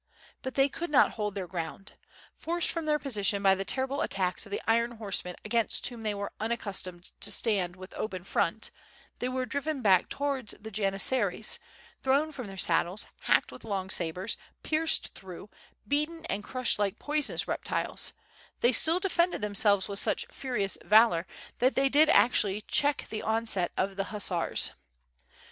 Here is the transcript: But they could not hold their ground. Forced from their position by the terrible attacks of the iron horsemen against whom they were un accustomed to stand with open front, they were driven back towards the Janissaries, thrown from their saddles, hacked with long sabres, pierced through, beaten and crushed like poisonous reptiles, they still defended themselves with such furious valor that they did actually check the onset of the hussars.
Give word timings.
But 0.41 0.55
they 0.55 0.67
could 0.67 0.89
not 0.89 1.11
hold 1.11 1.35
their 1.35 1.45
ground. 1.45 1.93
Forced 2.33 2.71
from 2.71 2.85
their 2.85 2.97
position 2.97 3.43
by 3.43 3.53
the 3.53 3.63
terrible 3.63 4.01
attacks 4.01 4.47
of 4.47 4.49
the 4.51 4.59
iron 4.67 4.93
horsemen 4.93 5.35
against 5.45 5.85
whom 5.85 6.01
they 6.01 6.15
were 6.15 6.31
un 6.39 6.51
accustomed 6.51 7.11
to 7.19 7.29
stand 7.29 7.75
with 7.75 7.93
open 7.93 8.23
front, 8.23 8.71
they 9.19 9.29
were 9.29 9.45
driven 9.45 9.83
back 9.83 10.09
towards 10.09 10.55
the 10.59 10.71
Janissaries, 10.71 11.59
thrown 12.01 12.31
from 12.31 12.47
their 12.47 12.57
saddles, 12.57 13.05
hacked 13.19 13.51
with 13.51 13.63
long 13.63 13.91
sabres, 13.91 14.37
pierced 14.63 15.13
through, 15.13 15.51
beaten 15.87 16.25
and 16.25 16.43
crushed 16.43 16.79
like 16.79 16.97
poisonous 16.97 17.47
reptiles, 17.47 18.11
they 18.61 18.71
still 18.71 18.99
defended 18.99 19.43
themselves 19.43 19.87
with 19.87 19.99
such 19.99 20.25
furious 20.31 20.79
valor 20.83 21.27
that 21.59 21.75
they 21.75 21.89
did 21.89 22.09
actually 22.09 22.61
check 22.61 23.05
the 23.11 23.21
onset 23.21 23.71
of 23.77 23.97
the 23.97 24.05
hussars. 24.05 24.71